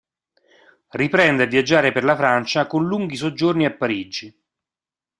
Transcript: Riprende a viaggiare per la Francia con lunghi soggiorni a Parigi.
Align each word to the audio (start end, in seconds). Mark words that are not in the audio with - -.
Riprende 0.93 1.43
a 1.43 1.45
viaggiare 1.45 1.91
per 1.91 2.03
la 2.03 2.15
Francia 2.15 2.65
con 2.65 2.87
lunghi 2.87 3.15
soggiorni 3.15 3.65
a 3.65 3.71
Parigi. 3.77 4.35